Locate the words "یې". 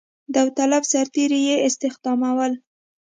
1.47-1.55